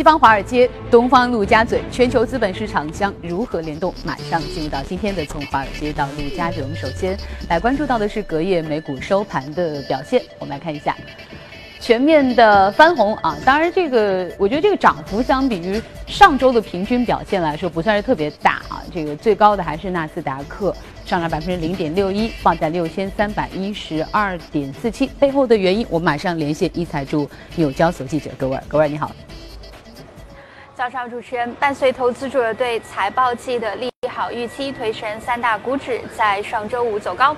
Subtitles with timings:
[0.00, 3.92] 西方华尔街，东方陆家嘴，全球资本市场将如何联动？
[4.02, 6.62] 马上进入到今天的从华尔街到陆家嘴。
[6.62, 7.14] 我们首先
[7.50, 10.22] 来关注到的是隔夜美股收盘的表现。
[10.38, 10.96] 我们来看一下，
[11.80, 13.36] 全面的翻红啊！
[13.44, 18.82] 当然，这个我觉得这个涨幅相比于上周的平均表现来说，不算是特别大啊。
[18.90, 20.74] 这个最高的还是纳斯达克，
[21.04, 25.08] 上涨百分之零点六一，报在六千三百一十二点四七。
[25.20, 28.64] 背后的原因，我们马上连线一财驻纽交所记者葛尔。
[28.66, 29.14] 葛尔，你好。
[30.80, 37.36] 早上，主持人，伴随投资者对财报季的利好预期，推升三大股指在上周五走高。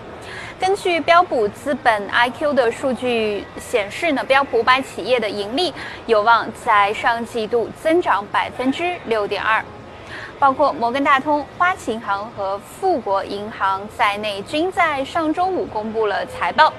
[0.61, 5.75] 根据标普资本 IQ 的数据显示呢，标普五百企业的盈利
[6.07, 9.61] 有望在上季度增长百分之六点二。
[10.43, 16.73] 包括摩根大通、花旗银行和富国银行在内，均在上周五公布了财报。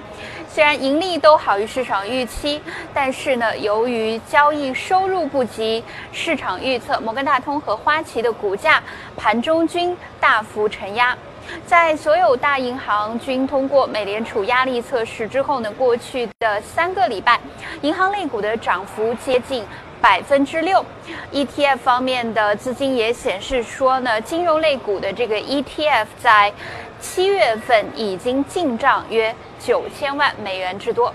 [0.50, 2.62] 虽然盈利都好于市场预期，
[2.94, 8.84] 但是呢，由于交易收入不及市场预测，摩根大通和花旗的股价
[9.16, 11.18] 盘中均大幅承压。
[11.66, 17.40] 在所有大银行均通过美联储压力测试之后呢，过去的三个礼拜，
[17.82, 19.64] 银行类股的涨幅接近。
[20.04, 20.86] 百分之六
[21.32, 26.52] ，ETF 方面的资金也显示说呢，金融类股的这个 ETF 在
[27.00, 31.14] 七月份已经进账约九千万美元之多。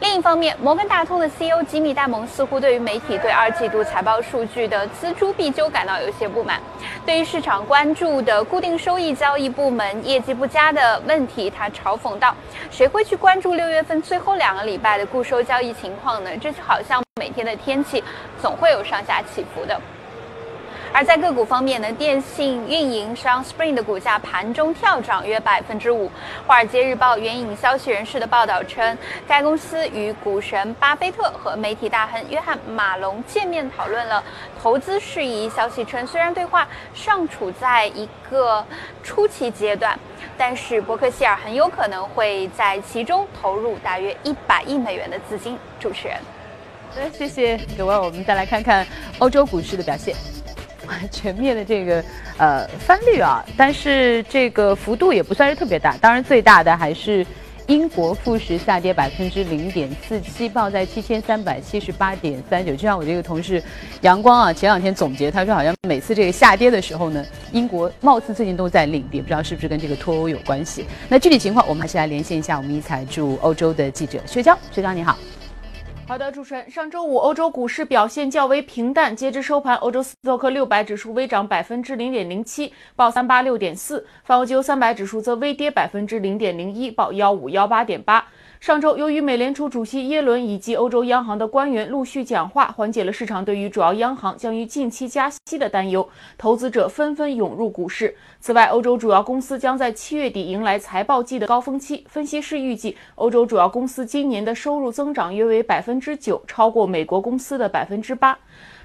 [0.00, 6.60] 另一方面，摩根大通的 CEO 吉米戴蒙似乎对于媒体对二季度财报数据的锱铢必究感到有些不满。
[7.06, 12.34] 对于市场关注的固定收益交易部门业绩不佳的问题，他嘲讽道
[12.70, 16.30] ：“谁会去关注六月份最后两个礼拜的固收交易情况呢？
[16.38, 18.02] 这就好像每天的天气
[18.42, 19.80] 总会有上下起伏的。”
[20.94, 26.08] 而在个股方面呢，电信运营商 Spring 的股价盘中跳涨约百分之五。
[26.46, 28.96] 华尔街日报援引消息人士的报道称，
[29.26, 34.22] 该公司与股神巴菲特和媒体大亨约翰马龙见面讨论了
[34.62, 35.50] 投资事宜。
[35.50, 38.64] 消息称，虽然对话尚处在一个
[39.02, 39.98] 初期阶段，
[40.38, 45.58] 但是伯克希尔很有可能会在其中投入大约一百亿美元的资金。
[45.80, 46.16] 主持人，
[46.94, 47.98] 好，谢谢各位。
[47.98, 48.86] 我们再来看看
[49.18, 50.14] 欧洲股市的表现。
[51.10, 52.04] 全面的这个
[52.38, 55.96] 呃翻绿啊，但是这个幅度也不算是特别大。
[55.98, 57.26] 当然，最大的还是
[57.66, 62.72] 英国富时下跌百分之零点四七，报在七千三百七十八点三九。
[62.72, 63.62] 就像我这个同事
[64.02, 70.84] 阳光啊，前两天总结，他说好像每次这个下跌的时候呢，英国貌似最近都在领跌，不知道是不是跟这个脱欧有关系。
[71.08, 74.58] 那具体情况，我们还是来连线一下我们一财驻欧洲的记者薛娇。
[74.70, 75.16] 薛娇你好。
[76.06, 88.26] 好的，主持人，上周五欧洲股市表现较为平淡，截至收盘，欧洲斯托克六百指数微涨百分之零点零七，报三八六点四；泛欧三百指数则微跌百分之零点零一，报幺五幺八点八。
[88.64, 96.08] 上周，由于美联储主席耶伦以及欧洲央行的官员陆续讲话，缓解了市场对于主要央行将于近期加息的担忧，
[96.38, 98.16] 投资者纷纷涌入股市。
[98.40, 108.38] 此外，欧洲主要公司将在七月底迎来财报季的高峰期，分析师预计，欧洲主要公司今年的收入增长约为百分之九，超过美国公司的百分之八。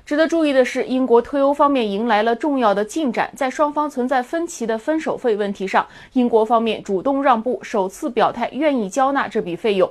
[0.09, 3.31] 值得注意的是，英国退欧方面迎来了重要的进展。
[3.35, 9.87] 在双方存在分歧的分手费问题上，英国方面主动让步，首次表态愿意交纳这笔费用。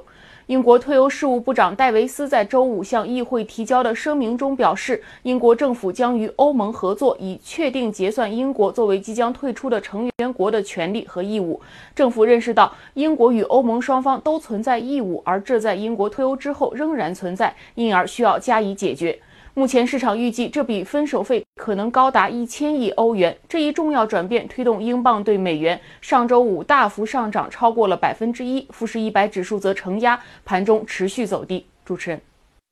[0.47, 11.61] 英国退欧事务部长戴维斯在周五向议会提交的声明中表示，英国政府将与欧盟合作，以确定结算英国作为即将退出的成员国的权利和义务。
[11.95, 19.17] 政府认识到，英国与欧盟双方都存在义务，而这在英国退欧之后仍然存在，因而需要加以解决。
[19.59, 23.37] 目前市场预计这笔分手费可能高达一千亿欧元。
[23.49, 28.65] 这一重要转变推动英镑对美元上周五大幅上涨，超过了百分之一。
[28.71, 31.67] 富时一百指数则承压，盘中持续走低。
[31.85, 32.21] 主持人，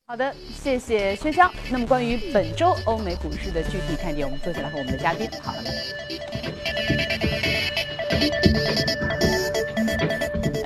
[0.06, 1.50] 好的，谢谢薛江。
[1.72, 5.58] 那么关于本周欧美股市的具体看点，我们坐下来和我们的嘉宾好了。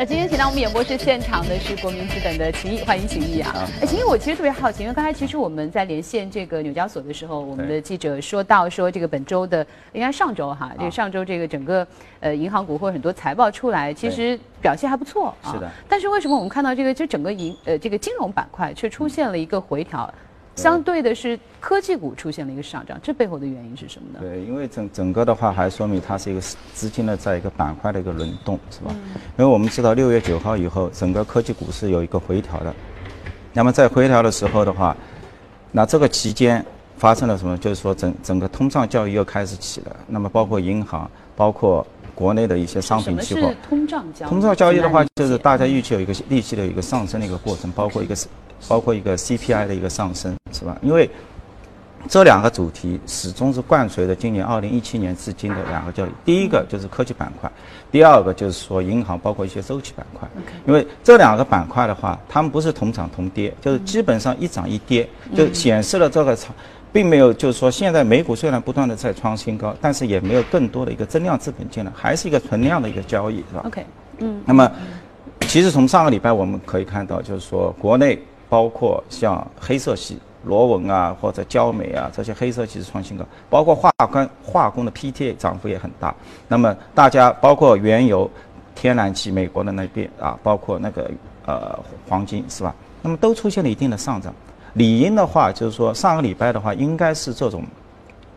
[0.00, 3.68] 那今天请到我们演播室现场的是国民资本的秦毅，欢迎秦毅啊！
[3.82, 11.86] 哎，秦毅，我其实特别好奇，因为刚才其实我们在连线这个纽交所的时候，我们的记者说到说这个本周的，应该上周哈，这个上周这个整个
[12.20, 15.52] 呃银行股或者很多财报出来，其实表现还不错啊。
[15.52, 15.70] 是的。
[15.86, 20.10] 但是为什么我们看到这个就整个银呃这个金融板块却出现了一个回调？
[20.60, 24.18] 相对的是科技股出现了一个上涨，这背后的原因是什么呢？
[24.20, 26.40] 对，因为整整个的话还说明它是一个
[26.74, 28.94] 资金的在一个板块的一个轮动，是吧？
[29.38, 32.74] 因为我们知道六月九号以后，整个科技股是有一个回调的。
[33.52, 34.94] 那么在回调的时候的话，
[35.72, 36.64] 那这个期间
[36.96, 37.56] 发生了什么？
[37.56, 39.96] 就是说整整个通胀教育又开始起了。
[40.06, 41.86] 那么包括银行，包括
[42.20, 43.50] 国内的一些商品期货。
[43.66, 44.28] 通胀交易？
[44.28, 48.26] 通胀交易的话，就是大家预期有一个利息的一个上升的一个过程，包括一个是。
[48.68, 50.76] 包括一个 CPI 的一个上升，是吧？
[50.82, 51.08] 因为
[52.06, 56.10] 这两个主题始终是贯随着今年二零一七年至今的两个交易。
[56.26, 57.50] 第一个就是科技板块，
[57.90, 60.28] 第二个就是说银行，包括一些周期板块。
[60.66, 66.54] 因为这两个板块的话，它们不是同涨同跌，就是基本上一涨一跌，就显示了这个长，
[66.92, 73.84] 并没有就是说现在美股虽然不断的在创新高，但是也没有更多的一个增量资本进来，还是一个存量的一个交易，是吧？OK，
[74.18, 74.40] 嗯。
[74.44, 74.70] 那么，
[75.42, 80.18] 其实从上个礼拜我们可以看到，就是说国内包括像黑色系。
[80.42, 86.14] 螺纹啊，或者焦煤啊，这些黑色其实创新高，包括化工化工的 PTA 涨幅也很大。
[86.48, 88.30] 那么大家包括原油、
[88.74, 91.10] 天然气，美国的那边啊，包括那个
[91.44, 91.78] 呃
[92.08, 92.74] 黄金是吧？
[93.02, 94.34] 那么都出现了一定的上涨。
[94.74, 97.64] 理应的话，就是说上个礼拜的话，应该是这种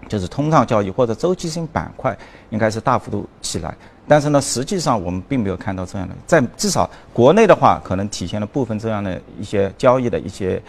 [0.07, 2.18] 就是通胀交易或者周期性板块
[2.50, 3.75] 应该是大幅度起来。
[4.07, 10.62] 但是呢，实际上我们并没有看到这样的，在至少国内的话，可能体现了部分这样的一些交易的一些。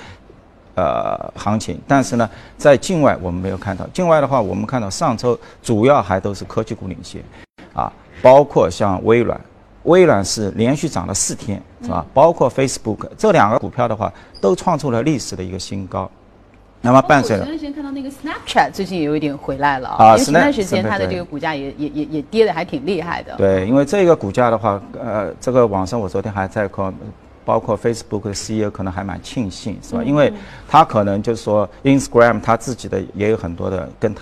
[0.77, 2.29] 呃，行情，但是呢，
[2.59, 3.87] 在境外我们没有看到。
[3.93, 7.23] 境外的话，我们看到上周主要还都是科技股领先，
[7.73, 9.41] 啊，包括像微软，
[9.85, 12.05] 微软是连续涨了四天，是吧？
[12.13, 16.11] 包括 Facebook 这两个股票的话，都创出了历史的一个新高。
[16.81, 23.35] 那么伴随着前段时间看到那个 Snapchat 最近也有一点回来了啊，因为前段时间它的这个股价也也也也跌的还挺厉害的。
[23.37, 26.93] 对，因为这个股价的话，呃，这个网上我昨天还在看。
[27.47, 30.03] 包括 Facebook 的 CEO 可能还蛮庆幸，是吧？
[30.03, 30.33] 因为
[30.67, 34.15] 他可能就是说，Instagram 他自己的也有很多的跟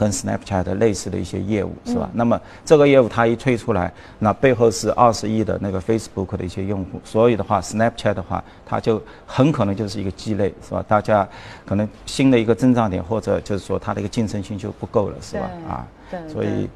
[0.00, 2.08] 跟 Snapchat 的类似的一些业务，是吧？
[2.14, 10.82] 那么这个业务它一推出来，那背后是二十亿的那个 Facebook 的一些用户，所以的话，Snapchat 的话，它就很可能就是一个鸡肋，是吧？
[10.88, 11.28] 大家
[11.66, 15.50] 可能新的一个增长点，或者就是说它的一个竞争性就不够了，是吧？
[15.68, 15.86] 啊，
[16.32, 16.70] 所以，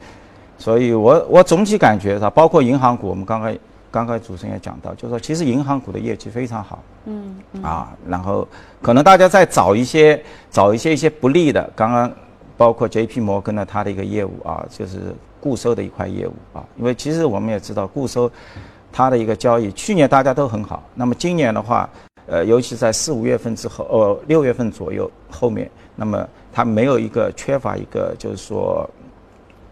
[0.59, 2.29] 所以我我总体感觉是吧？
[2.29, 3.57] 包括银行股，我们刚刚。
[3.95, 8.45] 刚刚主持人也讲到，就是说其实银行股的业绩非常好，嗯，啊，然后
[8.83, 12.13] 可能大家在找一些找一些一些不利的，刚刚
[12.57, 13.21] 包括 J.P.
[13.21, 18.31] 摩根的它的一个业务啊，就是固收的一块业务啊，因为其实我们也知道固收
[18.93, 21.89] 它的一个交易，去年大家都很好，那么今年的话，
[22.27, 28.89] 呃，尤其在四五月份之后，呃，六月份左右后面，那么它没有一个缺乏一个就是说。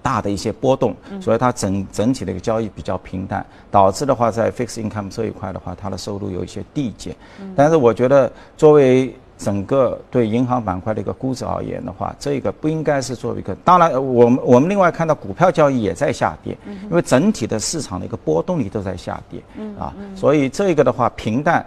[0.05, 7.14] 大的一些波动，所以它整整体的一个交易比较平淡，导致的话在 fixed income 这一块的话，它的收入有一些递减。
[7.55, 13.55] 但是我觉得，作为整个对银行板块的一个估值而言的话，这个不应该是作为一个。
[13.65, 19.43] 当然，我们我们另外看到股票交易也在下跌，因为整体的市场的一个波动率都在下跌
[19.79, 21.67] 啊，所以这个的话平淡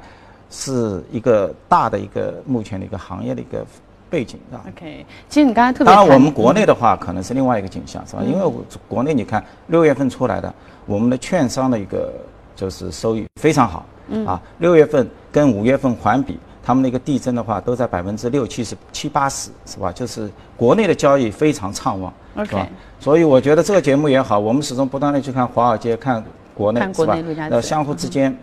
[0.49, 3.65] 是一个大的一个目前的一个行业的一个。
[4.07, 8.21] 背景是吧？OK，其实你刚才特别当然，我们国内的话可能是另外一个景象，是吧？
[8.23, 8.51] 因为
[8.87, 10.53] 国内你看六月份出来的，
[10.85, 12.13] 我们的券商的一个
[12.55, 19.91] 就是收益非常好，嗯啊，六月份跟五月份环比，他们那个递增的话都在百分之六七十七八十，是吧？
[19.91, 20.27] 就是
[20.57, 22.67] 国内的交易非常畅旺，OK。
[22.99, 26.23] 所以我觉得这个节目也好，我们始终不断的去看华尔街，看
[26.55, 27.15] 国内，是吧？
[27.51, 28.35] 呃，相互之间。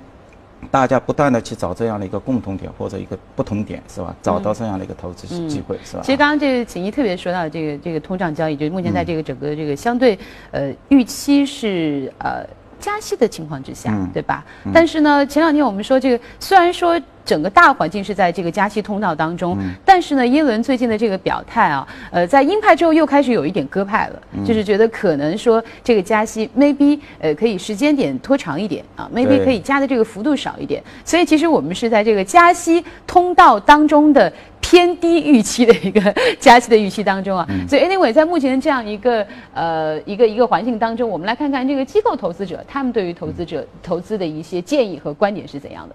[0.71, 4.15] 大家不断的去找这样的一个共同点或者一个不同点，是吧？
[4.23, 6.03] 找到这样的一个投资机会，是吧？
[6.05, 10.17] 其实刚刚这个景怡特别说到这个这个通胀交易，就是目前在这个整个这个相对
[10.53, 12.47] 呃预期是呃。
[12.79, 14.45] 加息的情况之下，对吧？
[14.75, 30.83] 但是呢，前两天我们说这个，虽然说整个大环境是在这个加息通道当中，但是呢，耶伦最近的这个表态啊，呃，在鹰派之后又开始有一点鸽派了，就是觉得可能说这个加息 maybe 呃可以时间点拖长一点啊，maybe 可以加的这个幅度少一点。
[31.05, 34.33] 所以其实我们是在这个加息通道当中的。
[34.65, 36.01] 偏低预期的一个
[36.39, 45.95] 加息的预期当中啊，所以 anyway，在目前这样一个呃一个一个环境当中，我们来看看这个机构投资者他们对于投资者投资的一些建议和观点是怎样的。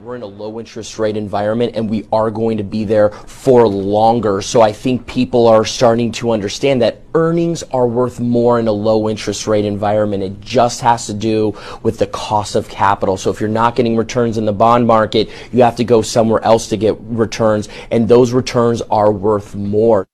[0.00, 3.66] We're in a low interest rate environment and we are going to be there for
[3.66, 4.40] longer.
[4.42, 8.72] So I think people are starting to understand that earnings are worth more in a
[8.72, 10.22] low interest rate environment.
[10.22, 13.16] It just has to do with the cost of capital.
[13.16, 16.44] So if you're not getting returns in the bond market, you have to go somewhere
[16.44, 20.06] else to get returns and those returns are worth more.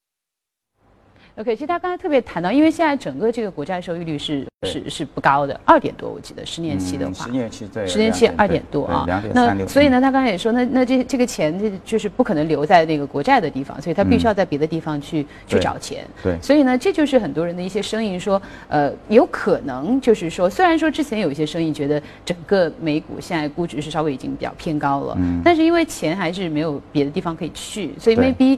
[1.37, 16.07] OK，其实他刚才特别谈到，因为现在整个这个国债收益率是是是不高的，二点多，我记得十年期的话，十年期对，十年期二点多啊，那所以呢，他刚才也说，那那这这个钱这就是不可能留在那个国债的地方，所以他必须要在别的地方去去找钱。
[16.23, 28.57] 对，所以呢，这就是很多人的一些声音说，呃，有可能就是说，虽然说之前有一些声音觉得整个美股现在估值是稍微已经比较偏高了，嗯，但是因为钱还是没有别的地方可以去，所以 maybe。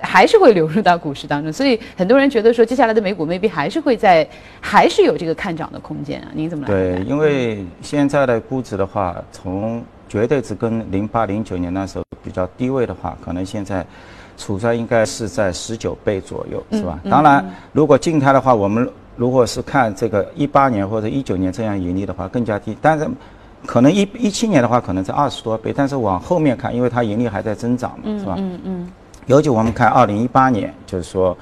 [0.00, 4.26] 还是会流入到股市当中，所以很多人觉得说，接下来的美股 maybe 还是会在，
[4.60, 6.28] 还是有这个看涨的空间啊？
[6.34, 7.04] 您怎么来看？
[7.04, 13.84] 对，因为现在的估值的话，从绝对值跟零八零九年那时候比较低位的话，可能现在
[14.38, 16.98] 处在应该是在十九倍左右，是吧？
[17.10, 22.76] 当然，如果静态的话，我们如果是看这个一八年或者一九年这样盈利的话，更加低。
[22.80, 23.06] 但是，
[23.66, 25.74] 可能一一七年的话，可能在二十多倍。
[25.76, 28.34] 但是往后面看，因为它盈利还在增长嘛，是吧？
[28.38, 28.92] 嗯嗯。
[29.26, 31.36] 尤其我们看二零一八年，就是说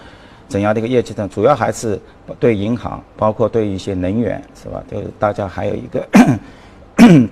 [0.48, 2.00] 怎样的一个业绩呢，主要还是
[2.38, 4.82] 对银行，包括对一些能源，是吧？
[4.90, 6.06] 就大家还有一个。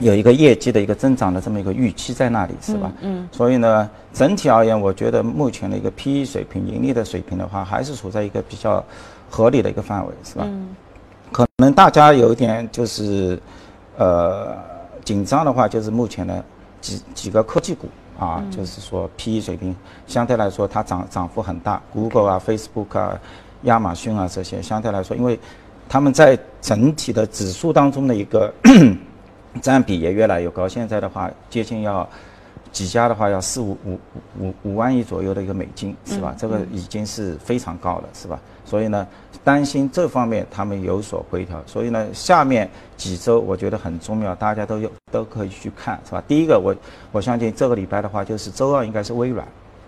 [0.00, 2.92] 有一个业绩的一个增长的这么一个预期在那里，是吧？
[3.00, 3.28] 嗯。
[3.32, 8.84] 所以呢，整体而言，我觉得目前的一个 P/E 水平、盈利的水平的话，还是处在一个比较
[9.28, 10.44] 合理的一个范围，是吧？
[10.46, 10.68] 嗯。
[11.32, 13.36] 可能大家有一点就是，
[13.96, 14.56] 呃，
[15.04, 16.44] 紧张的话，就是目前的
[16.80, 19.74] 几几个科技股啊，就是说 P/E 水平
[20.06, 23.18] 相对来说它涨涨幅很大，Google 啊、Facebook 啊、
[23.62, 25.38] 亚马逊啊这些相对来说，因为
[25.88, 28.52] 他们在整体的指数当中的一个。
[29.62, 32.06] 占比也越来越高，现在的话接近要
[32.70, 33.98] 几家的话要四五五
[34.38, 36.34] 五五万亿左右的一个美金，是吧？
[36.38, 38.38] 这个已经是非常高了，是吧？
[38.68, 39.06] 所以呢，
[39.42, 46.22] 担心这方面他们有所回调，所以呢，下面几周我觉得很重要，大家都有都可以去看，是吧？
[46.28, 46.74] 第一个，我
[47.10, 49.46] 我相信这个礼拜的话，就是周二应该是微软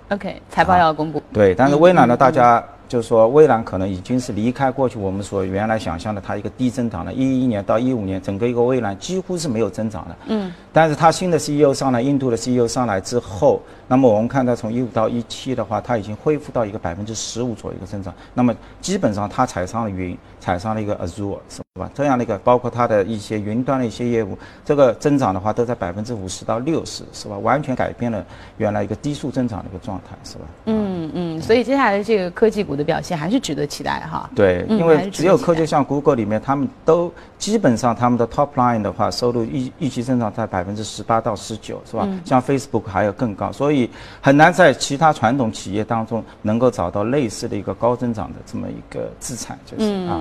[0.09, 2.65] ，OK，财报要公布，对，但是微软呢，大家。
[2.91, 7.15] 就是说，微软可能已经是离开过去我们所原来想象的它一个低增长了。
[7.15, 10.17] 一一年到一五年，整个一个微软几乎是没有增长的。
[10.27, 10.53] 嗯。
[10.73, 18.13] 但是它新的 CEO 上来，印度的 CEO 上来之后，那么我们看到从一五到一七的话，它已经恢复到一个百分之十五左右的增长。
[18.35, 21.89] 那么基本上它踩上了云，踩上了一个 Azure，是吧？
[21.95, 27.39] 这样的一个包括它的一些云端的一些业务，这个增长的话都在百分之五十到六十，是吧？
[27.39, 28.25] 完全改变了
[28.59, 30.45] 原来一个低速增长的一个状态，是吧？
[30.67, 31.41] 嗯嗯。
[31.41, 34.29] 所以接下来这个科技股的表现还是值得期待哈。
[34.35, 42.09] 对，因为只有科技像 Google 里面，他们都基本上他们的 top line 的话，收入预预期增长在百分之十八到十九，是吧？
[42.25, 43.89] 像 Facebook 还有更高，所以
[44.21, 50.21] 很难在其他传统企业当中能够找到类似的一个高增长的这么一个资产，就是啊。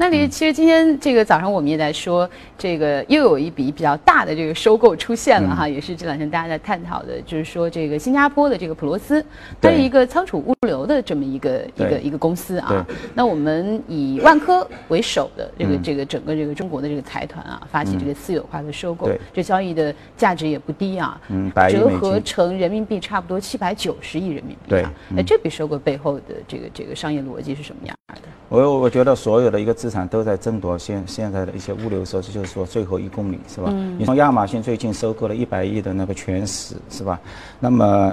[0.00, 2.26] 那你其实今天这个早上我们也在说，
[2.56, 9.22] 这个又有一笔比较大的这个收购出现了哈，也是这两天大家在探讨的，就是说这个新加坡的这个普罗斯，
[9.60, 12.82] 它是一个仓储物流的这么一个一个一个公司啊。
[13.12, 21.20] 那我们以万科为首的这个这个整个这个中国的这个财团啊，发起这个私有化的收购，这交易的价值也不低啊，
[21.68, 24.74] 折合成人民币差不多七百九十亿人民币。
[24.76, 28.22] 啊，那这笔收购背后的这个这个商业逻辑是什么样的？
[28.50, 33.70] 我我觉得所有的一个资产都在争夺现现在的一些物流设施，就是说最后一公里是吧？
[33.96, 37.18] 你从亚马逊最近收购了一百亿的那个全时是吧？
[37.60, 38.12] 那么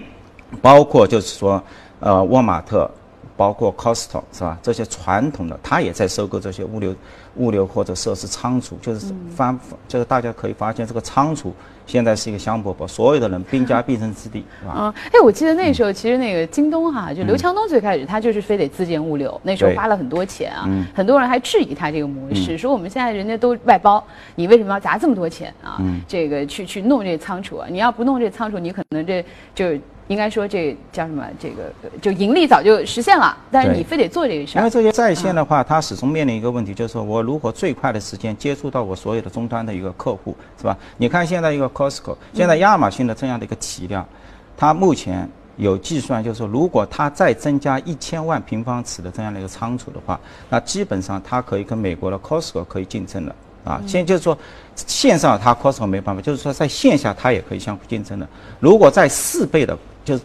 [0.62, 1.62] 包括就是说
[2.00, 2.90] 呃沃尔玛特，
[3.36, 4.58] 包括 Costco 是吧？
[4.62, 6.94] 这些传统的它也在收购这些物流
[7.34, 9.54] 物流或者设施仓储，就是发
[9.86, 11.52] 就是大家可以发现这个仓储。
[11.86, 14.72] 现在是一个香饽饽，所有的人兵家必争之地，是吧？
[14.72, 25.80] 啊，哎，我记得那时候其实那个京东哈，就刘强东最开始他就是非得自建物流，那时候花了很多钱啊，很多人还质疑他这个模式，说我们现在人家都外包，你为什么要砸这么多钱啊？
[26.08, 27.66] 这个去去弄这仓储啊？
[27.70, 29.24] 你要不弄这仓储，你可能这
[29.54, 29.78] 就。
[30.08, 31.24] 应该说这叫什么？
[31.38, 34.60] 这个就盈利早就实现了，但是你非得做这个事儿。
[34.60, 40.78] 因为这些在线的话，它始终面临一个问题，就是说我如何最快的时间接触到我所有的终端的一个客户，是吧？
[40.96, 44.06] 你看现在一个 Costco，现在亚马逊的这样的一个体量，
[44.56, 53.34] 它目前有计算，就是说如果它再增加一千万平方尺的这样的一个仓储的话，那基本上它可以跟美国的 Costco 可以竞争了。
[53.64, 54.38] 啊，现在就是说，
[54.76, 58.28] 线上它 Costco 没办法，就是说在线下它也可以相互竞争的。
[58.60, 59.76] 如果在四倍的。
[60.06, 60.22] 就是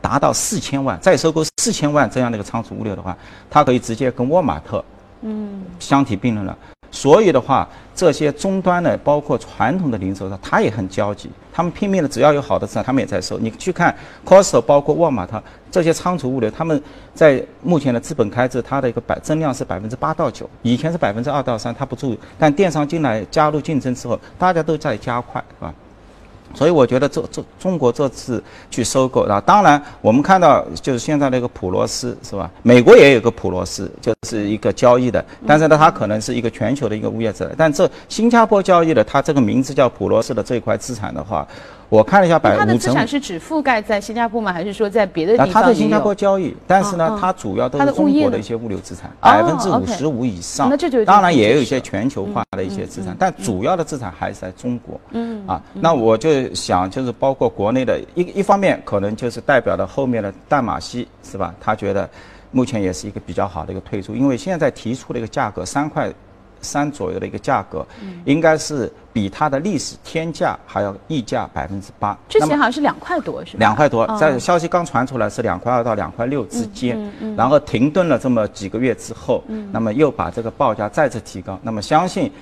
[0.00, 3.16] 达到四千万，再收购四千万这样的一个仓储物流的话，
[3.50, 4.84] 它可以直接跟沃尔玛特，
[5.22, 6.56] 嗯，相提并论了。
[6.90, 13.36] 所以的话，这些终端的，包括传统的零售商，他也很焦急，他们拼命的，只要有好的资产，他们也在收。
[13.36, 13.92] 你去看
[14.24, 16.80] Costco，包括沃尔玛特这些仓储物流，他们
[17.12, 22.18] 在目前的资本开支，它的一个百增量是百分之八到九，以前是百分之二到三，它不注意。
[22.38, 25.74] 但电商进来加入竞争之后，大家都在加快，是吧？
[26.54, 32.50] 所以我觉得这这中国这次去收购啊，当然我们看到就是现在那个普罗斯是吧？
[32.62, 37.52] 美国也有个普罗斯，就是一个交易的，但是呢，它可能是一个全球的一个物业者。
[37.56, 41.46] 但这新加坡交易的，它这个名字叫普罗斯的这一块资产的话。
[41.94, 44.52] 我看了一下，百它的资产是只覆盖在新加坡吗？
[44.52, 45.48] 还是说在别的地方？
[45.48, 50.68] 它在新加坡交易，但是呢，它主要都是中国的一些物流资产，百分之五十五以上。
[50.68, 55.00] 那这就当然也有一些全球化的一些资产，但主要的资产还是在中国。
[55.12, 61.54] 嗯啊，那我就想，就是包括国内的一一方面，可能就是代表了后面的淡马锡是吧？
[61.60, 62.10] 他觉得
[62.50, 66.12] 目前也是一个比较好的一个退出，因为现在提出的一个价格三块。
[66.64, 72.18] 三左右的一个价格，嗯应该是比它的历史天价还要溢价百分之八。
[72.28, 73.58] 之前好像是两块多，是吧？
[73.58, 82.32] 两块多，在消息刚传出来是两块二到两块六之间，嗯然后停顿了这么几个月之后，那么又把这个报价再次提高，那么相信。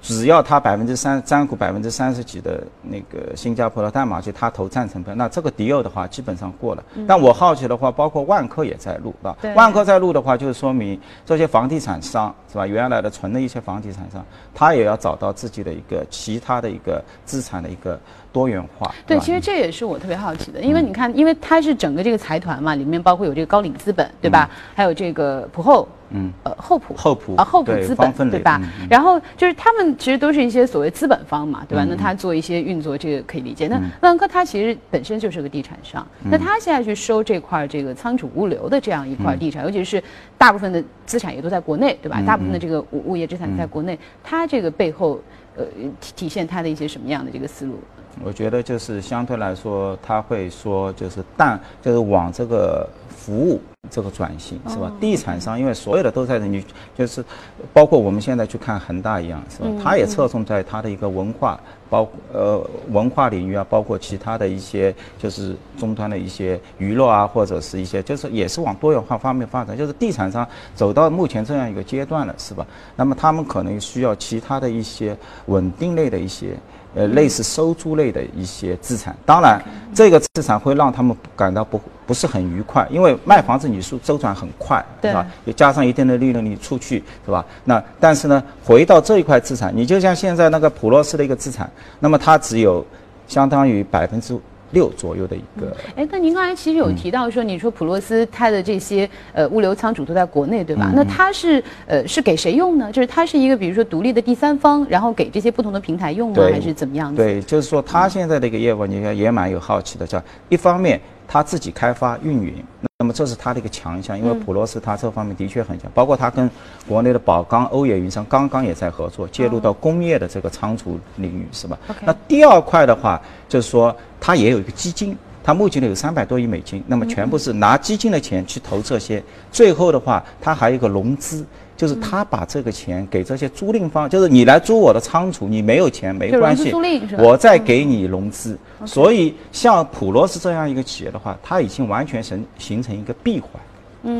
[0.00, 6.84] 只要他百分之三占股百分之三十几的那个新加坡的代码，就，他投赞成票，那这个迪欧的话基本上过了。
[7.08, 9.36] 但我好奇的话，包括万科也在录，是吧？
[9.54, 12.66] 万科在录的话，就是说明这些房地产商是吧？
[12.66, 14.24] 原来的存的一些房地产商，
[14.54, 17.98] 他也要找到自己的一个其他的一个资产的一个
[18.36, 18.94] 多元化。
[19.06, 24.50] 对，其实这也是我特别好奇的，因为你看，因为它是整个这个财团嘛，里面包括有这个高瓴资本，对吧？
[24.74, 25.88] 还有这个普后。
[26.10, 28.62] 嗯，呃，厚普，厚普啊，厚普资本，对吧？
[28.88, 31.84] 然后就是他们其实都是一些所谓资本方嘛，对吧？
[31.90, 33.66] 那他做一些运作，这个可以理解。
[33.66, 40.00] 那万科他其实本身就是个地产商，那他现在去收这块这个仓储物流的这样一块地产，尤其是
[40.38, 42.22] 大部分的资产也都在国内，对吧？
[42.24, 45.20] 大部分的这个物物业资产在国内，他这个背后，
[45.56, 45.64] 呃，
[46.00, 47.80] 体体现他的一些什么样的这个思路？
[48.24, 53.60] 我觉得就是相对来说，他会说就是淡就是往这个服务。
[53.88, 54.90] 这个转型是吧？
[55.00, 56.64] 地产商因为所有的都在这里，
[56.98, 57.24] 就是
[57.72, 59.68] 包括我们现在去看恒大一样是吧？
[59.80, 61.56] 它也侧重在它的一个文化，
[61.88, 69.78] 包呃文化领域啊，包括其他的一些就是终端的一些娱乐啊，或者是一些就是也是往多元化方面发展。
[69.78, 70.44] 就是地产商
[70.74, 72.66] 走到目前这样一个阶段了是吧？
[72.96, 76.56] 那么他们可能需要其他的一些稳定类的一些。
[76.96, 79.62] 呃，类似收租类的一些资产，当然，
[79.94, 85.26] 这个资产会让他们感到不不是很愉快，因为卖房子你是周转很快，对吧？
[85.44, 87.44] 也加上一定的利润，你出去，是吧？
[87.64, 92.82] 那但是呢，回到这一块资产，你就像现在那个普洛斯的一个资产，那么它只有
[93.28, 94.34] 相当于百分之。
[94.72, 100.90] 六左右的一个，哎，那您刚才其实有提到说，你说普洛斯它的这些呃物流仓储都在国内，对吧？
[100.94, 102.90] 那它是呃是给谁用呢？
[102.92, 106.42] 就是它是一个比如说独立的第三方，然后给这些不同的平台用吗？
[106.52, 107.14] 还是怎么样？
[107.14, 112.64] 对，就是说它现在的一个业务，你看也蛮有好奇的，叫一方面它自己开发运营。
[112.98, 116.50] 那么这是他的一个强项，因为普罗斯他这方面的确很强，包括他跟
[116.88, 121.78] 国内的宝钢、欧冶云商刚刚也在合作，介入到工业的这个仓储领域，是吧？
[122.06, 131.44] 那第二块的话，就是说他也有一个基金，他目前呢有三百多亿美金，那么全部是拿基金的钱去投这些，最后的话他还有一个融资。
[131.76, 136.72] 就是他把这个钱给这些租赁方，就是你来租我的仓储，你没有钱没关系，
[137.18, 138.58] 我再给你融资。
[138.84, 143.50] 所以像普罗斯这样一个企业的话，它已经完全形形成一个闭环。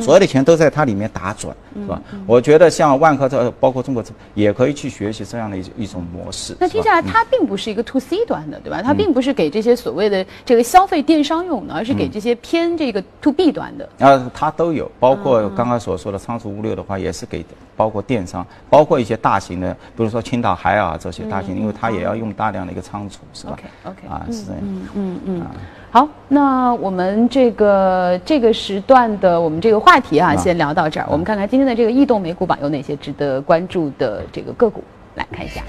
[0.01, 2.01] 所有的钱都在它里面打转，是吧？
[2.27, 6.57] 我觉得像万科这，包括中国这，也可以去学习这样的一一种模式。
[6.59, 8.83] 那听下来，它并不是一个 to C 端的，对吧？
[8.83, 13.89] 它并不是给这些所谓的这个消费电商用的，而是给这些偏这个 to B 端的。
[13.99, 17.45] 啊，它都有，包括刚刚所说的仓储物流的话，也是给
[17.77, 24.61] 包括电商，包括一些大型的，比如说青岛海尔这些大型，因为它也要用大量的一个仓储，是吧？OK，OK，啊，是这样。
[24.63, 25.47] 嗯嗯嗯。
[25.97, 31.07] 好，那我们这个这个时段的我们这个话题啊，先聊到这儿。
[31.09, 35.63] 我们看看今天的这个异动美股榜有哪些值得关注的这个个股，来看一下。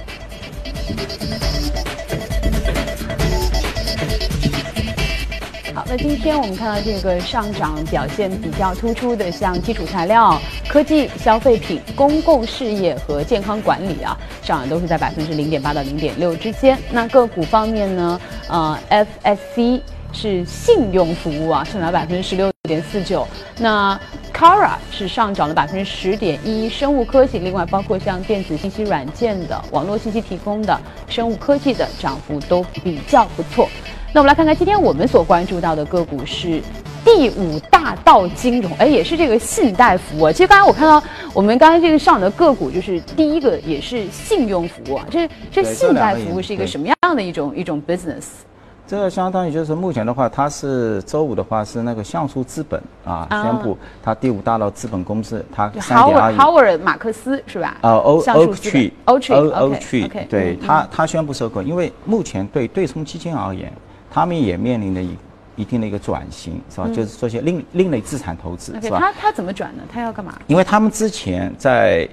[5.73, 10.37] 好，那今天我们看到这个上涨表现比较突出的，像基础材料、
[10.67, 16.77] 科技、消费品、公共事业和健康管理啊，上涨都是在百分之零点八到零点六之间。
[16.91, 18.77] 那个股方面呢，呃
[19.25, 19.79] ，FSC。
[20.11, 23.27] 是信用服务啊，上涨百分之十六点四九。
[23.59, 23.99] 那
[24.33, 33.67] Kara 是上涨了百分之十点一，生物科技，另外包括像电子信息软件的、网络信息提供的、生物科技的涨幅都比较不错。
[34.13, 36.61] 那我们来看看今天我们所关注到的个股是
[37.03, 40.31] 第五大道金融，哎，也是这个信贷服务。
[40.31, 41.01] 其实刚才我看到
[41.33, 48.23] 我们刚才这个上的个股，就是第一个也是信用服务啊，这这信贷服务是一个什么样的一种一种 business？
[48.87, 56.37] 这个相当于就是目前的话，它是周五的话是那个像素资本啊宣布它第五大道资本公司它三点二亿。
[56.37, 57.75] Howard 马克思是吧？
[57.81, 63.71] 啊，O O Tree O Tree O Tree，对它它宣布收购，因为目前对对冲基金而言，
[64.09, 65.17] 他们也面临着一
[65.57, 66.87] 一定的一个转型，是吧？
[66.87, 68.99] 就是做些另另类资产投资，是吧？
[68.99, 69.83] 他他怎么转呢？
[69.91, 70.39] 他要干嘛？
[70.47, 72.07] 因为他们之前在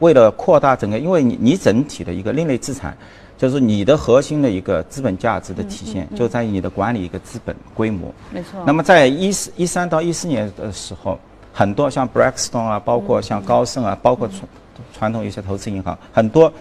[0.00, 2.96] 为了扩大整个，因为你你整体的一个另类资产。
[3.40, 8.12] 就是你的核心的一个资本价值的体现，就在于你的管理一个资本规模。
[8.30, 8.62] 没错。
[8.66, 11.18] 那么在一四一三到一四年的时候，
[11.50, 14.40] 很多像 Blackstone 啊，包括像高盛啊，包括传
[14.92, 16.52] 传统一些投资银行，很多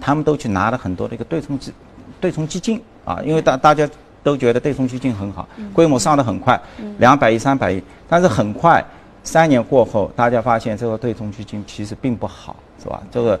[0.00, 1.70] 他们都去拿了很多的一个对冲基
[2.18, 3.86] 对冲基金啊，因为大大家
[4.22, 6.58] 都觉得对冲基金很好，规模上的很快，
[6.96, 8.82] 两百亿三百亿，但是很快
[9.22, 12.56] 三年过后，大家发现这个对冲基金其实并不好。
[12.82, 12.98] 是吧？
[13.10, 13.38] 这个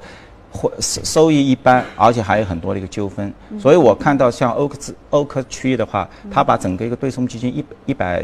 [0.52, 3.32] 会收收益一般，而且还有很多的一个纠纷。
[3.58, 8.22] 所以我看到像欧克资欧克区域的话，它把整个一个对冲基金一一百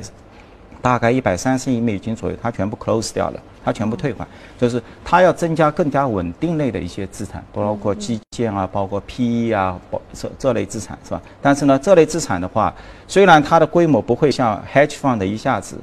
[0.82, 11.22] 大概一百三十亿美金左右，它全部 close 掉了，它全部退款，就是它要增加更加稳定类的一些资产，包括基建啊，包括 PE 啊，包这这类资产是吧？
[11.40, 12.74] 但是呢，这类资产的话，
[13.08, 15.78] 虽然它的规模不会像 hedge fund 一下子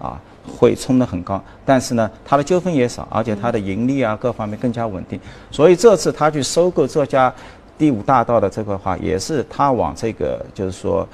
[0.00, 7.32] 啊会冲得很高，但是呢，它的纠纷也少，而且它的盈利啊各方面更加稳定，所以这次他去收购这家
[7.76, 11.06] 第五大道的这块话，也是他往这个就是说。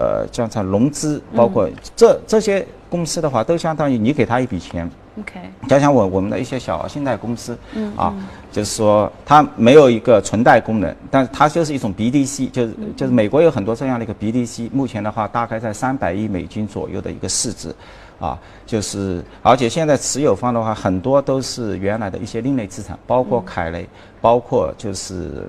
[0.00, 4.88] 呃，像像融资，包括这这些公司的话，都相当于你给他一笔钱。
[5.18, 8.14] OK，想想我我们的一些小信贷公司，嗯啊，
[8.52, 17.74] 就是说它没有一个存贷功能，但是它就是一种 BDC，就是就是美国有很多这样的一个 BDC，目前的话大概在三百亿美金左右的一个市值，
[18.18, 23.88] 啊，就是而且现在持有方的话，很多都是原来的一些另类资产，包括凯雷，
[24.20, 25.48] 包括就是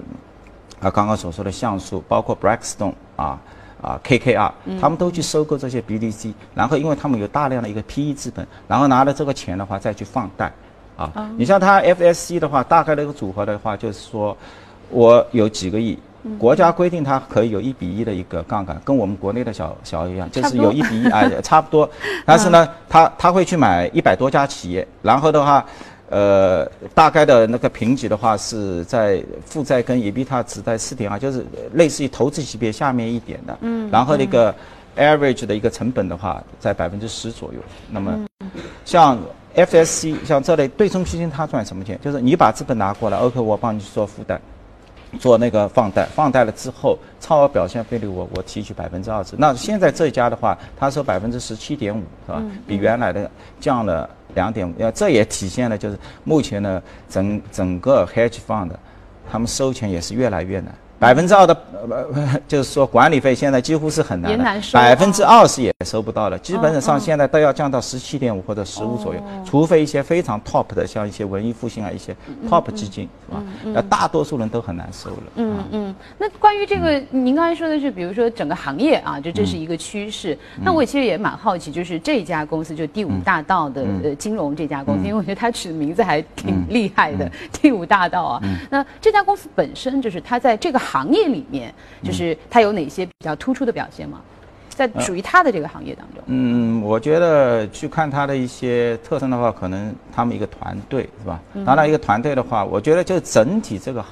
[0.80, 3.40] 啊刚刚所说的像素，包括 Blackstone 啊。
[3.82, 4.52] 啊，KKR，
[4.82, 10.52] 他们都去收购这些 BDC，然后因为他们有大量的一个 PE 资本，然后拿了这个钱的话再去放贷，
[10.98, 14.36] 啊，你像它 FSC 的话，大概的一个组合的话，就是说
[14.90, 15.98] 我有几个亿，
[16.38, 21.90] 国家规定它可以有一比一的一个杠杆，跟我们国内的小小一样，就是有一比一，哎， 差不多，
[22.26, 25.66] 但是呢，他他会去买一百多家企业，然后的话。
[26.12, 33.56] 呃，大概的那个评级的话是在负债跟 EBITDA 值在四点二，就是类似于投资级别下面一点的。
[33.62, 33.88] 嗯。
[33.92, 34.52] 然后那个
[34.98, 37.60] average 的一个成本的话在百分之十左右。
[37.92, 38.26] 那么，
[38.86, 39.20] 像
[39.56, 42.00] FSC 像这类对冲基金，它赚什么钱？
[42.04, 44.42] 就是你把资本拿过来，OK，我帮你去做负贷。
[45.17, 49.36] 做那个放贷，放贷了之后，超额表现费率我我提取百分之二十。
[49.38, 52.43] 那现在这家的话，它收百分之十七点五，是吧？
[52.67, 54.74] 比原来的降了两点五。
[54.78, 58.69] 呃，这也体现了就是目前的整整个 hedge fund，
[59.32, 60.74] 他们收钱也是越来越难。
[61.00, 61.56] 百分之二的
[61.90, 62.06] 呃，
[62.48, 64.62] 就是说管理费现在几乎是很难的。
[64.74, 72.14] 百分之二十也收不到了，基本上现在都要降到十七点五或者十五左右，除非一些非常 top 的，像一些文艺复兴啊一些
[72.50, 73.44] top 基金，是吧？
[73.74, 75.24] 那大多数人都很难收了。
[75.36, 80.38] 嗯嗯，那关于这个，您刚才说的是，比如说整个行业啊，就这是一个趋势。
[80.62, 88.42] 那我其实也蛮好奇，就是这家公司，就第五大道的呃金融这家公司，因为我觉得它取的名字还挺厉害的，第五大道啊。
[88.70, 91.73] 那这家公司本身就是它在这个行业里面，
[92.04, 94.21] 就是它有哪些比较突出的表现吗？
[94.69, 101.41] 在属于它的这个行业当中，嗯，我觉得去看它的一些特征的话，可能他们一个团队是吧？
[101.65, 104.04] 当然，一个团队的话，我觉得就整体这个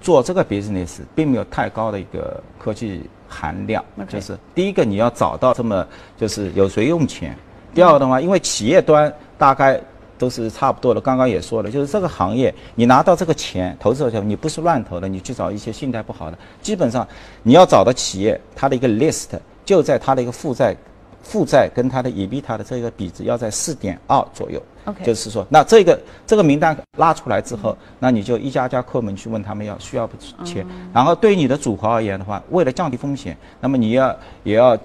[0.00, 3.84] 做这个 business 并没有太高的一个科技含量。
[4.08, 5.84] 就是第一个，你要找到这么
[6.16, 7.32] 就是有谁用钱；
[7.74, 9.80] 第二个的话，因为企业端大概
[10.18, 11.00] 都是差不多的。
[11.00, 17.06] 刚刚也说了，就是这个行业，你拿到这个钱投资的时候，你不是乱投的，你去找一些信贷不好的，基本上
[17.42, 19.28] 你要找的企业，它的一个 list
[19.64, 20.74] 就在它的一个负债。
[21.26, 34.76] 负债跟它的 EBITDA 的这个比值要在四点二左右 OK 就是说，那这个这个名单拉出来之后，那你就一家家叩门去问他们要需要不钱，然后对于你的组合而言的话，为了降低风险，那么你要也要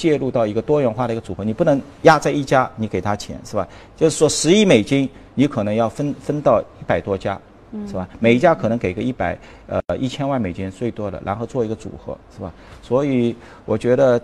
[0.00, 3.68] 介入到一个多元化的一个组合，你不能压在一家你给他钱是吧？
[3.96, 7.38] 就是说十亿美金，你可能要分分到一百多家。
[7.86, 8.08] 是吧？
[8.18, 12.52] 每一家可能给个一百呃一千万美金最多的，然后做一个组合，是吧？
[12.82, 13.32] 所以
[13.64, 14.20] 我觉得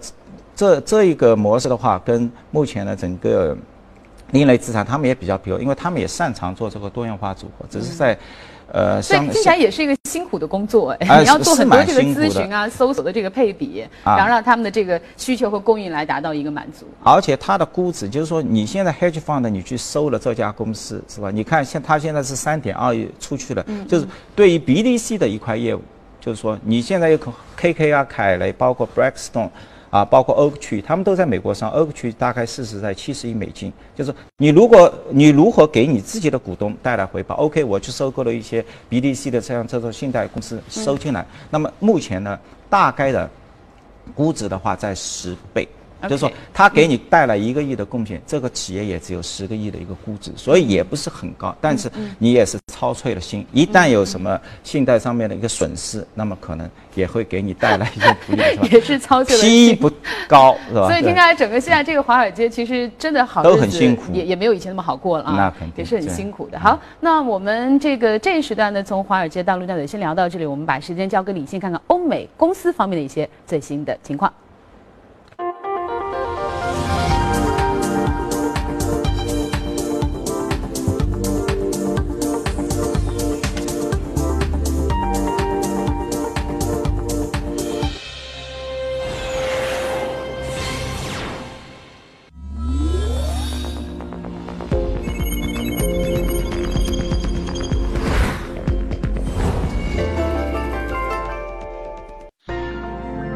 [0.57, 3.57] 这这一个模式的话，跟目前的整个
[4.33, 8.19] 另类资产，他们也比较比如，因为他们也擅长做这个多元化组合，只是在
[8.73, 16.87] 呃所以听起来也是一个辛苦的工作你要做很多这个咨询啊、搜索的这个配比，啊然后让他们的这个需求和供应来达到一个满足。
[17.03, 21.31] 而且它的估值，就是说你现在 hedge fund 你去搜了这家公司是吧？
[21.31, 25.83] 你看现它现在是三点二亿出去了，就是对于 BDC 的一块业务，
[26.21, 27.19] 就是说你现在有
[27.57, 29.51] KK 啊、凯雷，包括 Blackstone。
[29.91, 33.73] 啊，包括 Oak 区，他们都在美国上，Oak 区大概市值在七十亿美金。
[33.95, 43.29] 就是你如果你如何给你自己的股东带来回报？OK，我去收购了一些 BDC 的这样这种信贷公司收进来，那么目前呢，大概的
[44.15, 45.67] 估值的话在十倍。
[46.03, 51.55] 就是说，他给你带来一个亿的贡献，这个企业也只有十个亿的一个估值，所以也不是很高。
[51.61, 58.69] 但是你也是操碎了心，一旦有什么信贷上面的一个损失，那么可能也会给你带来一些不利， 是吧？
[58.71, 59.77] 也是操碎了心。
[59.77, 59.91] 不
[60.29, 60.89] 高，是吧？
[60.89, 66.59] 所以听下来，整个现在这个华尔街其实真的好日都子很辛苦也也没有以前那么好过了啊，那肯定也是很辛苦的。
[66.61, 74.33] 好，那我们这个这一时段呢，从华尔街到陆家嘴先聊到这里，我们把时间交给李信，看看欧美公司方面的一些最新的情况。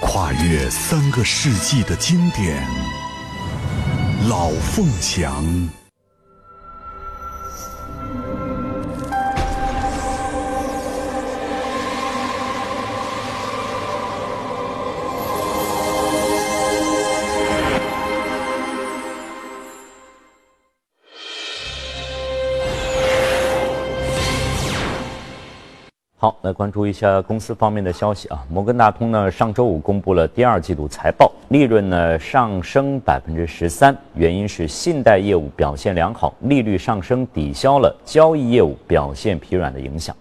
[0.00, 2.62] 跨越三个世纪的经典，
[4.28, 5.42] 《老凤祥》。
[26.26, 28.44] 好，来关注一下公司方面的消息啊。
[28.50, 40.16] 摩根大通呢，上周五公布了第二季度财报，利润呢上升百分之十三，原因是信贷业务表现良好，利率上升抵消了交易业务表现疲软的影响。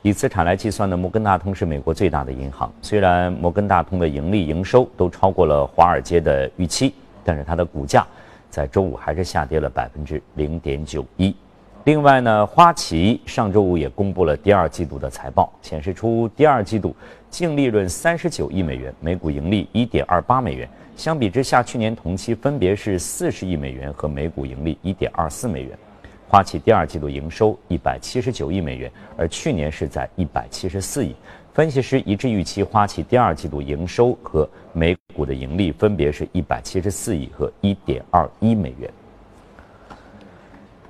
[0.00, 2.72] 以资产来计算呢，摩根大通是美国最大的银行。
[2.80, 8.06] 虽然摩根大通的盈利、营收都超过了华尔街的预期，但是它的股价
[8.48, 11.36] 在周五还是下跌了百分之零点九一。
[11.84, 16.96] 另外呢，花旗上周五也公布了第二季度的财报，显示出第二季度
[17.28, 20.66] 净利润三十九亿美元，每股盈利一点二八美元。
[20.96, 25.78] 相比之下，去年同期分别是四十亿美元和每股盈利一点二四美元。
[26.26, 31.14] 花旗第二季度营收一百七十九亿美元，而去年是在一百七十四亿。
[31.52, 38.90] 分析师一致预期，花旗第二季度营收和每股的盈利分别是一百七十四亿和一点二一美元。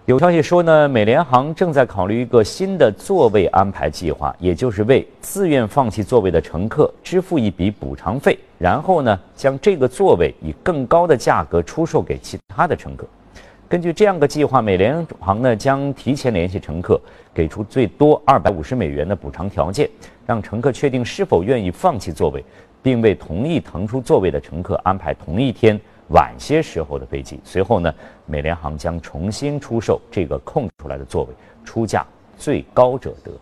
[0.06, 13.06] 有消息说呢，美联航正在考虑一个新的座位安排计划，也就是为自愿放弃座位的乘客支付一笔补偿费，然后呢，将这个座位以更高的价格出售给其他的乘客。
[13.66, 17.00] 根据这样的计划，美联航呢将提前联系乘客，
[17.32, 19.88] 给出最多二百五十美元的补偿条件，
[20.26, 22.44] 让乘客确定是否愿意放弃座位，
[22.82, 25.80] 并为同意腾出座位的乘客安排同一天。
[26.08, 27.92] 晚些时候的飞机，随后呢，
[28.26, 31.30] 美联航将重新出售这个空出来的座位，
[31.64, 33.32] 出价最高者得。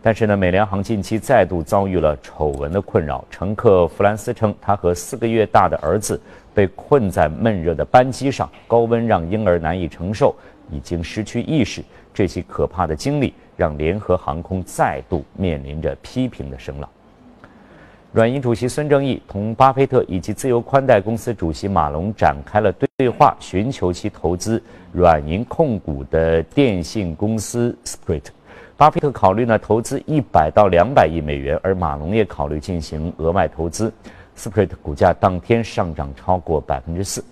[0.00, 3.24] 但是呢，美联航近期再度遭遇了丑闻的困扰。
[3.30, 6.18] 乘客弗兰斯称，他和四个月大的儿子
[6.54, 10.34] 被困在闷热的班机上，高温让婴儿难以承受，
[10.70, 11.82] 已经失去意识。
[12.14, 16.88] 这起可怕的经历让联合航空再度面临着批评的声浪。
[18.10, 28.22] 软银主席孙正义同巴菲特以及自由宽带公司主席马龙展开了对话，寻求其投资软银控股的电信公司 Sprint。
[28.78, 33.92] 巴菲特考虑呢投资一百到两百亿美元，而马龙也考虑进行额外投资。
[34.38, 37.22] Sprint 股价当天上涨超过百分之四。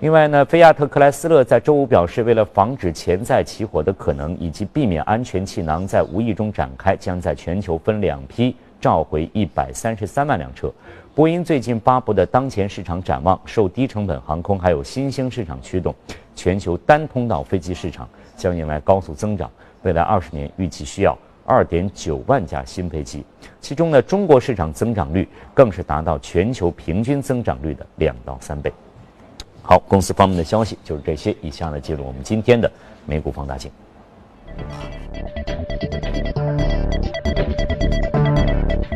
[0.00, 8.56] 另外呢，菲亚特克莱斯勒在周五表示，为了防止潜在起火的可能以及避免安全气囊在无意中展开，将在全球分两批。
[8.80, 10.72] 召回一百三十三万辆车。
[11.14, 15.94] 波音最近发布的当前市场展望，受低成本航空还有新兴市场驱动，
[16.34, 19.50] 全球单通道飞机市场将迎来高速增长。
[19.82, 23.24] 未来二十年预计需要二点九万架新飞机，
[23.60, 28.72] 其中呢，中国市场增长率更是达到全球平均增长率的两到三倍。
[29.62, 31.36] 好，公司方面的消息就是这些。
[31.42, 32.70] 以下呢，进入我们今天的
[33.04, 33.70] 美股放大镜。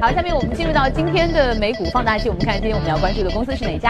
[0.05, 3.89] 好，下面我们进入到今天的美股放大器，我们看今天我们要关注的公司是哪家？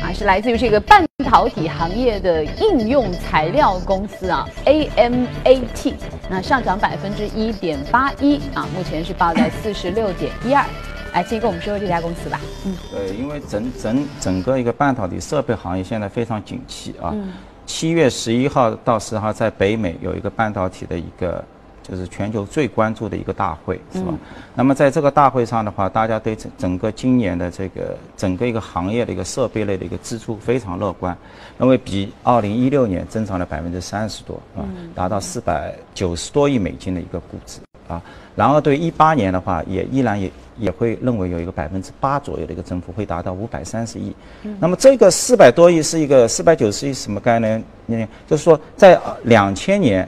[0.00, 5.94] 啊，是来自于这个半导体行业的应用材料公司啊，AMAT，
[6.30, 10.64] 那上涨百分之一点八一啊，目前是报在四十六点一二。
[11.12, 12.40] 来，先跟我们说说这家公司吧。
[12.64, 17.10] 嗯，对，因为整整整个一个半导体设备行业现在非常景气啊。
[17.12, 17.32] 嗯。
[17.66, 21.44] 七月十一号到十号在北美有一个半导体的一个。
[21.90, 24.12] 就是全球最关注的一个大会，是吧？
[24.54, 31.16] 那么在这个大会上的话，大家对整整个今年的这个整个一个行业的一个设备类的一个支出非常乐观，
[31.58, 34.60] 认为比二零一六年增长了百分之三十多，啊，
[34.94, 38.02] 达到四百九十多亿美金的一个估值啊。
[38.36, 44.14] 然后对一八年的话，也依然也也会认为有一个百分之八左右的一个增幅，会达到五百三十亿。
[44.60, 47.64] 那么这个四百多亿是一个四百九十亿什么概念？
[47.86, 48.08] 呢？
[48.26, 50.06] 就是说在两千年。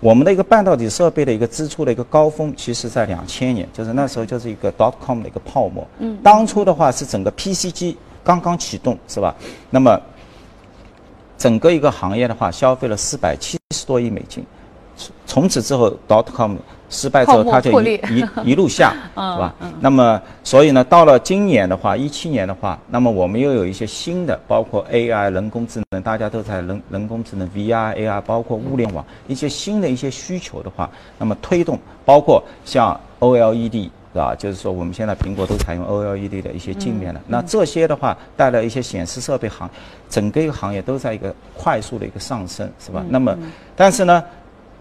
[0.00, 5.86] 我们的一个半导体设备的一个支出的一个高峰，其实在两千年，就是那时候就是一个 dot com 的一个泡沫。
[5.98, 6.16] 嗯。
[6.22, 9.34] 当初的话是整个 PC 机刚刚启动，是吧？
[9.70, 10.00] 那么
[11.36, 14.44] 整个一个行业的话，消费了四百七十多亿美金。
[15.26, 16.56] 从此之后，dot com
[16.90, 19.54] 失败之后，它就一一一路下， 是吧？
[19.80, 34.34] 那么，所以呢，到了今年的话，一七年的话，那么我们又有一些新的，包括 AI 人工智能，大家都在人人工智能 VR、AR，包括物联网一些新的一些需求的话，那么推动，包括像 OLED 是吧？
[34.34, 37.20] 就是说，我们现在苹果都采用 OLED 的一些镜面了。
[37.26, 39.68] 那这些的话，带来一些显示设备行，
[40.08, 43.04] 整个一个行业都在一个快速的一个上升，是吧？
[43.10, 43.36] 那么，
[43.76, 44.24] 但是呢？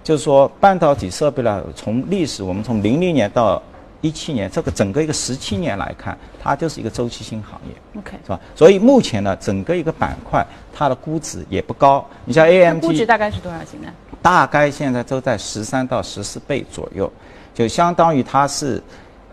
[0.07, 3.61] 就是说，半导体设备呢，从历史，我们从零零年到
[3.99, 8.39] 一七年，这个整个一个十七年来看，它就是一个周期性行业，OK，是吧？
[8.55, 12.07] 所以目前呢，整个一个板块，它的估值也不高。
[12.23, 13.89] 你像 AMD，估值大概是多少钱呢？
[14.21, 17.11] 大概现在都在十三到十四倍左右，
[17.53, 18.81] 就相当于它是，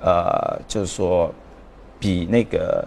[0.03, 1.33] 呃，就是说，
[2.01, 2.85] 比那个。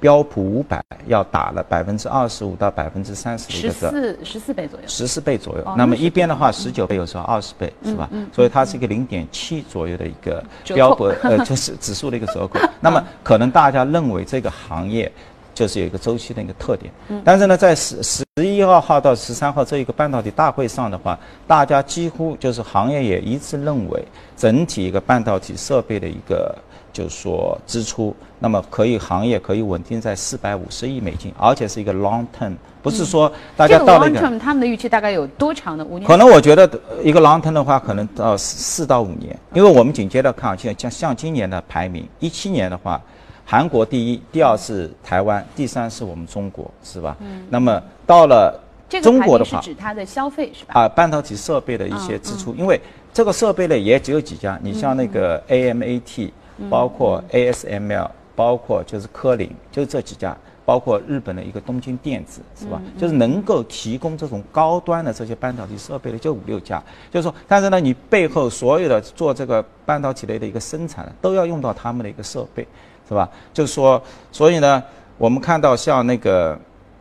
[0.00, 5.64] 标普五百要打了百分之二十五到百分之三十的一个十四十四倍左右，十四倍左右。
[5.76, 8.08] 那么一边的话十九倍，有时候二十倍，是吧？
[8.32, 12.60] 所以它是一个零点七左右的一个标普呃， 就是指数的一个折扣。
[12.80, 15.10] 那么可能大家认为这个行业
[15.54, 16.92] 就是有一个周期的一个特点，
[17.24, 24.04] 但是呢，在十十一二号到十三号这一个半导体大会上的话，大家几乎就是行业也一致认为，
[24.36, 26.54] 整体一个半导体设备的一个。
[26.98, 36.08] 就是说支出，那么可以行业可以稳定在四百五十亿美金，而且是一个 long term，不是说大家到了一个 long term，他们的预期大概有多长的五年？
[36.08, 36.68] 可能我觉得
[37.04, 43.00] 一个 long term 的话，可能到四到五年，因为我们紧接着看，像像像今年的排名，一七年的话，
[43.44, 47.16] 韩国第一，第二是台湾，第三是我们中国，是吧？
[47.20, 47.46] 嗯。
[47.48, 48.60] 那么到了
[49.00, 50.80] 中国的话，是指它的消费是吧？
[50.80, 52.80] 啊，半导体设备的一些支出，因为
[53.12, 56.32] 这个设备呢也只有几家，你像那个 AMAT。
[56.68, 62.80] 包括 ASML，包括就是科林，就这几家，包括日本的一个东京电子，是吧？
[62.98, 66.82] 就是能够提供这种高端的这些半导体设备的就五六家。
[67.10, 72.66] 就是说，但是呢，你背后所有的做这个半导体类的一个生产，都要用到他们的一个设备，
[73.08, 73.28] 是吧？
[73.52, 74.82] 就是说，所以呢，
[75.16, 76.58] 我们看到像那个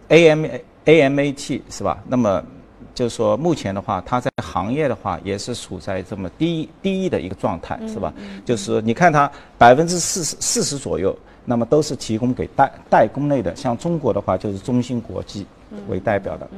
[0.10, 0.46] AM
[0.86, 1.98] AMAT 是吧？
[2.08, 2.44] 那么。
[2.98, 8.12] 就是说，目前的话，它在行业的话也是处在这么低低的一个状态，是吧？
[8.44, 15.46] 就是你看它百分之四十四十左右，那么都是提供给代代工类的，像中国的话就是中芯国际
[15.88, 16.50] 为代表的，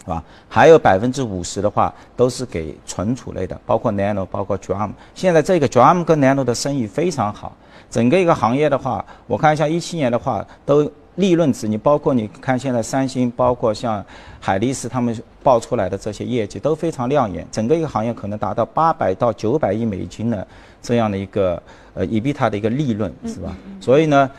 [0.00, 0.20] 是吧？
[0.48, 4.90] 还有百分之五十的话都是给存储类的，包括 Nano，包括 Drum。
[5.14, 7.56] 现在这个 Drum 跟 Nano 的生意非常好，
[7.88, 10.90] 整个一个行业的话，我看一下一七年的话都。
[11.18, 14.04] 利润值，你包括你看现在三星，包括像
[14.38, 20.46] 海力士他们报出来的这些业绩都非常亮眼，整个一个行业可能达到八百到九百亿美金的
[20.82, 21.62] 这样的一个
[21.94, 23.56] 呃 EBITA 的一个利润，是吧？
[23.80, 24.30] 所以呢，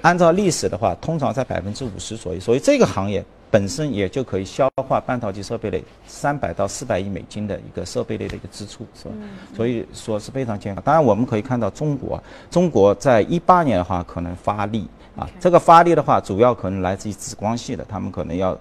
[0.00, 9.14] 按照历史的话，通常在百分之五十左右，所以这个行业本身也就可以消化半导体设备类三百到四百亿美金的一个设备类的一个支出，是吧？
[9.54, 10.82] 所以说是非常健康。
[10.82, 12.18] 当然我们可以看到中国，
[12.50, 14.88] 中国在一八年的话可能发力。
[15.18, 18.56] 啊，这个发力的话，主要可能来自于紫光系的，他们可能要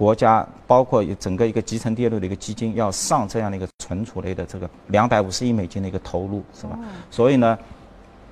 [0.00, 6.78] 国家包括整个一个集成电路的一个基金要上这样的一个存储类的这个两百五十亿美金的一个投入，是吧？
[7.10, 7.58] 所以呢，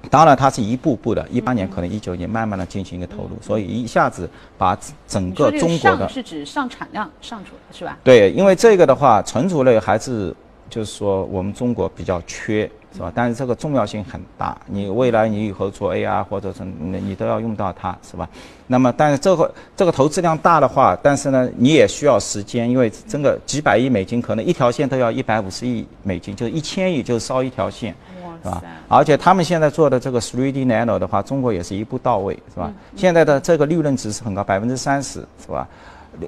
[0.09, 4.27] 当然它是一步步的，一八年可能一九年慢慢的进行一个投入，所以一下子
[4.57, 4.75] 把
[5.07, 7.99] 整个中国的是指上产量上出是吧？
[8.03, 10.35] 对，因为这个的话，存储类还是
[10.71, 12.71] 就是说我们中国比较缺。
[12.95, 13.13] 是吧？
[13.15, 18.29] 但是这个重要性很大，你未来你以后做 AR 或者是你你都要用到它，是吧？
[18.67, 27.95] 那么，但是这个这个投资量大的话，但是呢，你也需要时间，因为真的几百亿美金，可能一条线都要一百五十亿美金，就是一千亿就烧一条线，
[28.43, 28.63] 是吧？
[28.89, 32.73] 而且他们现在做的这个 3D Nano 的话，中国也是一步到位，是吧？
[32.97, 35.69] 现在的这个利润值是很高，百分之三十，是吧？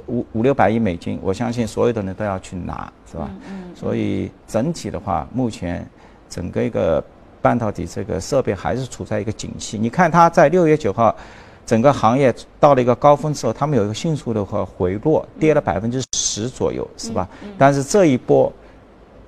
[0.07, 3.29] 五五六百亿美金，我相信所有的人都要去拿，是吧？
[3.75, 5.87] 所以整体的话，目前。
[6.31, 7.05] 整个一个
[7.43, 9.77] 半导体这个设备还是处在一个景气。
[9.77, 11.15] 你看它在六月九号，
[11.67, 17.29] 整个行业到了一个高峰之后，他们有一个迅速的话回落，跌了百分之十左右，是吧？
[17.59, 18.51] 但是这一波。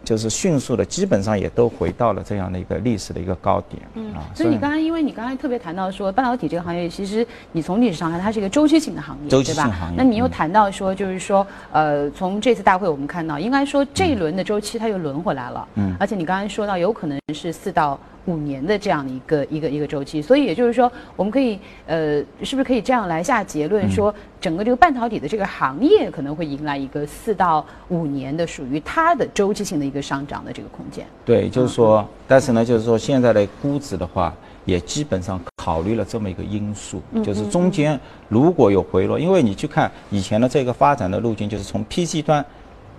[0.04, 3.82] 就是迅速的，基本上也都回到了这样的一个历史的一个高点。
[3.94, 9.94] 嗯，所以你刚才，因为你刚才特别谈到说，半导体这个行业，其实你从历史上看，它是一个周期性的行业，周期性行业？
[9.96, 15.68] 那你又谈到说，就是说，呃，从这次大会我们看到，应该说这一轮的周期它又轮回来了。
[15.74, 17.98] 嗯，而且你刚才说到，有可能是四到。
[18.26, 31.06] 五年的这样的一个一个一个周期，所以也就是说，我们可以呃，是不是可以这样来下结论说，整个这个半导体的这个行业可能会迎来一个四到五年的属于它的周期性的一个上涨的这个空间？
[31.24, 34.32] 对，就是说，但是呢，就是说现在的估值的话，
[34.64, 37.98] 也基本上考虑了这么一个因素，就是中间
[38.28, 42.44] 如果有回落，因为你去看以前的这个发展的路径，就是从 PC 端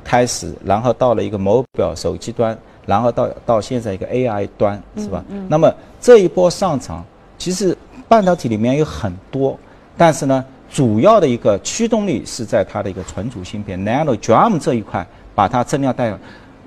[0.03, 5.23] 开始，然后到了一个某表手机端，然后到到现在一个 AI 端，是吧？
[5.47, 7.03] 那么这一波上涨，
[7.37, 7.77] 其实
[8.07, 9.57] 半导体里面有很多，
[9.97, 16.15] 但是呢，主要的一个驱动力是在它的一个存储芯片 Nano DRAM 这一块，把它增量带。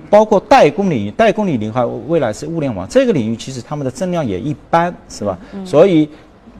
[0.09, 5.37] 包括代工领域，代工领域的话，未来是物联网这个领域，其实他们的增量也一般，是吧？
[5.65, 6.09] 所以，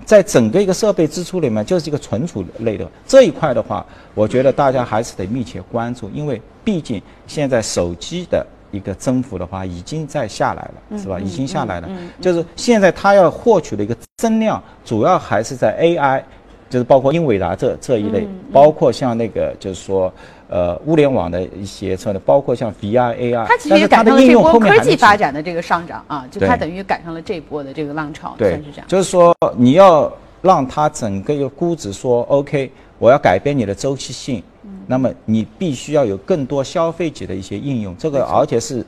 [0.05, 3.87] 在整个一个设备支出里面，就是一个存储类的这一块的话，
[4.17, 11.19] 我觉得大家还是得密切关注，因为毕竟现在手机的一个增幅的话，已经在下来了，是吧？
[11.19, 11.89] 已经下来了，
[12.21, 16.23] 就是现在它要获取的一个增量，主要还是在 AI，
[16.69, 20.13] 就是包括英伟达这这一类，包括像那个就是说。
[20.49, 28.87] 呃，物联网的一些策略，包括像 VR、AR，它其实赶上了这波科技发展的这个上涨啊，就它等于赶上了这波的这个浪潮，算是这样。
[28.87, 30.09] 就是说，你要
[30.43, 34.41] 让它整个一个估值说 OK，我要改变你的周期性，
[34.87, 38.85] 那么你必须要有更多消费级的一些应用，这个而且是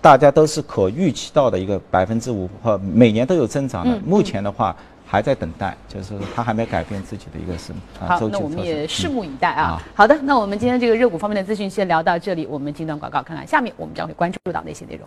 [0.00, 3.98] 大家都是可预期到的一个百分之五和每年都有增长的。
[4.04, 4.74] 目前的话。
[5.04, 9.78] 还在等待，就是他还没改变自己的一个什么好，那我们也拭目以待啊。
[9.94, 15.06] 好的，那我们今天这个热股方面的资讯先聊到这里，我们进段广告，看看下面我们将会关注到哪些内容。